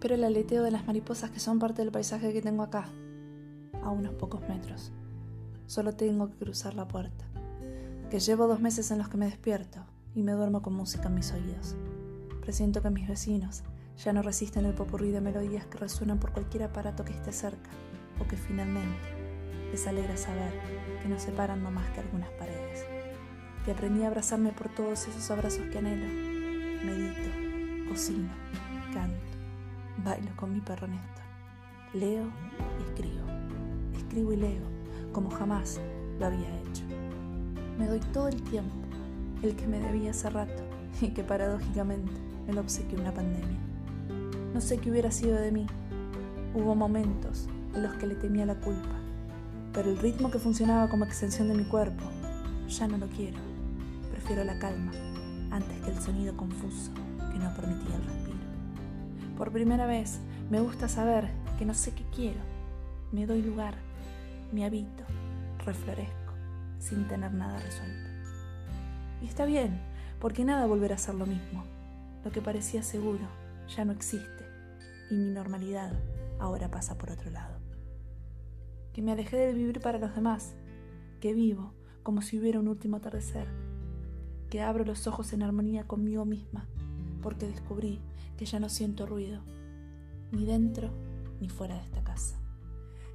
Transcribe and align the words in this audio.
espero 0.00 0.14
el 0.14 0.24
aleteo 0.24 0.62
de 0.62 0.70
las 0.70 0.86
mariposas 0.86 1.30
que 1.30 1.40
son 1.40 1.58
parte 1.58 1.82
del 1.82 1.92
paisaje 1.92 2.32
que 2.32 2.40
tengo 2.40 2.62
acá, 2.62 2.88
a 3.82 3.90
unos 3.90 4.14
pocos 4.14 4.40
metros. 4.48 4.92
Solo 5.66 5.94
tengo 5.94 6.30
que 6.30 6.38
cruzar 6.38 6.72
la 6.72 6.88
puerta, 6.88 7.26
que 8.08 8.18
llevo 8.18 8.46
dos 8.46 8.60
meses 8.60 8.90
en 8.90 8.96
los 8.96 9.10
que 9.10 9.18
me 9.18 9.26
despierto 9.26 9.84
y 10.14 10.22
me 10.22 10.32
duermo 10.32 10.62
con 10.62 10.72
música 10.72 11.08
en 11.08 11.16
mis 11.16 11.30
oídos. 11.32 11.76
Presiento 12.40 12.80
que 12.80 12.88
mis 12.88 13.06
vecinos 13.06 13.62
ya 14.02 14.14
no 14.14 14.22
resisten 14.22 14.64
el 14.64 14.72
popurrí 14.72 15.10
de 15.10 15.20
melodías 15.20 15.66
que 15.66 15.76
resuenan 15.76 16.18
por 16.18 16.32
cualquier 16.32 16.62
aparato 16.62 17.04
que 17.04 17.12
esté 17.12 17.30
cerca, 17.30 17.68
o 18.18 18.26
que 18.26 18.38
finalmente 18.38 18.96
les 19.70 19.86
alegra 19.86 20.16
saber 20.16 20.54
que 21.02 21.10
nos 21.10 21.20
separan 21.20 21.62
no 21.62 21.70
más 21.70 21.90
que 21.90 22.00
algunas 22.00 22.30
paredes. 22.30 22.86
Que 23.66 23.72
aprendí 23.72 24.02
a 24.04 24.06
abrazarme 24.06 24.52
por 24.52 24.74
todos 24.74 25.06
esos 25.06 25.30
abrazos 25.30 25.66
que 25.70 25.76
anhelo. 25.76 26.06
Medito, 26.86 27.90
cocino, 27.90 28.30
canto, 28.94 29.29
bailo 30.04 30.30
con 30.36 30.52
mi 30.52 30.60
perro 30.60 30.86
Néstor. 30.86 31.24
Leo 31.92 32.24
y 32.78 32.82
escribo. 32.82 33.26
Escribo 33.96 34.32
y 34.32 34.36
leo, 34.36 34.62
como 35.12 35.30
jamás 35.30 35.80
lo 36.18 36.26
había 36.26 36.48
hecho. 36.60 36.82
Me 37.78 37.86
doy 37.86 38.00
todo 38.12 38.28
el 38.28 38.42
tiempo, 38.42 38.76
el 39.42 39.56
que 39.56 39.66
me 39.66 39.78
debía 39.78 40.10
hace 40.10 40.30
rato, 40.30 40.62
y 41.00 41.08
que 41.08 41.24
paradójicamente 41.24 42.12
me 42.46 42.52
lo 42.52 42.60
obsequió 42.60 43.00
una 43.00 43.12
pandemia. 43.12 43.58
No 44.54 44.60
sé 44.60 44.78
qué 44.78 44.90
hubiera 44.90 45.10
sido 45.10 45.36
de 45.36 45.52
mí. 45.52 45.66
Hubo 46.54 46.74
momentos 46.74 47.48
en 47.74 47.82
los 47.82 47.94
que 47.94 48.06
le 48.06 48.16
temía 48.16 48.46
la 48.46 48.56
culpa, 48.56 48.96
pero 49.72 49.90
el 49.90 49.98
ritmo 49.98 50.30
que 50.30 50.38
funcionaba 50.38 50.88
como 50.88 51.04
extensión 51.04 51.48
de 51.48 51.54
mi 51.54 51.64
cuerpo, 51.64 52.04
ya 52.68 52.88
no 52.88 52.98
lo 52.98 53.06
quiero. 53.08 53.38
Prefiero 54.10 54.44
la 54.44 54.58
calma 54.58 54.92
antes 55.50 55.80
que 55.80 55.90
el 55.90 56.00
sonido 56.00 56.36
confuso 56.36 56.92
que 57.32 57.38
no 57.38 57.54
permitía 57.54 57.96
el 57.96 58.04
respiro. 58.04 58.49
Por 59.40 59.52
primera 59.52 59.86
vez 59.86 60.20
me 60.50 60.60
gusta 60.60 60.86
saber 60.86 61.30
que 61.58 61.64
no 61.64 61.72
sé 61.72 61.94
qué 61.94 62.04
quiero. 62.14 62.40
Me 63.10 63.24
doy 63.24 63.40
lugar, 63.40 63.74
me 64.52 64.66
habito, 64.66 65.02
reflorezco, 65.64 66.34
sin 66.78 67.08
tener 67.08 67.32
nada 67.32 67.58
resuelto. 67.58 68.10
Y 69.22 69.24
está 69.24 69.46
bien, 69.46 69.80
porque 70.20 70.44
nada 70.44 70.66
volverá 70.66 70.96
a 70.96 70.98
ser 70.98 71.14
lo 71.14 71.24
mismo. 71.24 71.64
Lo 72.22 72.30
que 72.30 72.42
parecía 72.42 72.82
seguro 72.82 73.26
ya 73.74 73.86
no 73.86 73.92
existe 73.92 74.44
y 75.10 75.14
mi 75.14 75.30
normalidad 75.30 75.94
ahora 76.38 76.70
pasa 76.70 76.98
por 76.98 77.10
otro 77.10 77.30
lado. 77.30 77.60
Que 78.92 79.00
me 79.00 79.12
alejé 79.12 79.38
de 79.38 79.54
vivir 79.54 79.80
para 79.80 79.96
los 79.96 80.14
demás, 80.14 80.52
que 81.18 81.32
vivo 81.32 81.72
como 82.02 82.20
si 82.20 82.38
hubiera 82.38 82.60
un 82.60 82.68
último 82.68 82.98
atardecer, 82.98 83.46
que 84.50 84.60
abro 84.60 84.84
los 84.84 85.06
ojos 85.06 85.32
en 85.32 85.42
armonía 85.42 85.84
conmigo 85.84 86.26
misma, 86.26 86.68
porque 87.22 87.46
descubrí 87.46 88.00
que 88.36 88.46
ya 88.46 88.60
no 88.60 88.68
siento 88.68 89.06
ruido, 89.06 89.42
ni 90.32 90.44
dentro 90.44 90.90
ni 91.40 91.48
fuera 91.48 91.74
de 91.76 91.82
esta 91.82 92.02
casa, 92.02 92.36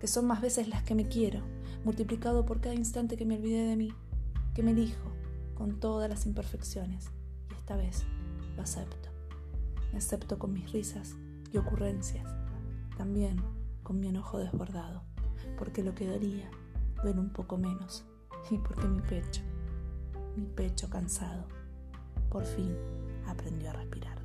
que 0.00 0.06
son 0.06 0.26
más 0.26 0.40
veces 0.40 0.68
las 0.68 0.82
que 0.82 0.94
me 0.94 1.08
quiero, 1.08 1.40
multiplicado 1.84 2.44
por 2.44 2.60
cada 2.60 2.74
instante 2.74 3.16
que 3.16 3.24
me 3.24 3.36
olvidé 3.36 3.66
de 3.66 3.76
mí, 3.76 3.92
que 4.54 4.62
me 4.62 4.72
elijo 4.72 5.10
con 5.54 5.80
todas 5.80 6.08
las 6.08 6.26
imperfecciones, 6.26 7.10
y 7.50 7.54
esta 7.54 7.76
vez 7.76 8.04
lo 8.56 8.62
acepto. 8.62 9.08
Me 9.92 9.98
acepto 9.98 10.38
con 10.38 10.52
mis 10.52 10.70
risas 10.72 11.14
y 11.52 11.58
ocurrencias, 11.58 12.26
también 12.96 13.40
con 13.82 14.00
mi 14.00 14.08
enojo 14.08 14.38
desbordado, 14.38 15.02
porque 15.56 15.82
lo 15.82 15.94
que 15.94 16.06
daría 16.06 16.50
duele 17.02 17.20
un 17.20 17.30
poco 17.30 17.56
menos 17.56 18.04
y 18.50 18.58
porque 18.58 18.86
mi 18.86 19.00
pecho, 19.00 19.42
mi 20.36 20.44
pecho 20.46 20.88
cansado, 20.90 21.46
por 22.28 22.44
fin 22.44 22.76
aprendió 23.28 23.70
a 23.70 23.74
respirar. 23.74 24.17